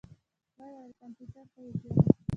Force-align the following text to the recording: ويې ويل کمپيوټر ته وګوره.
ويې 0.57 0.69
ويل 0.77 0.91
کمپيوټر 0.99 1.45
ته 1.53 1.59
وګوره. 1.65 2.01